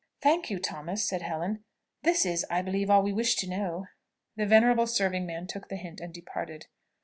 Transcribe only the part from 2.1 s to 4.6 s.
is, I believe, all we wish to know." The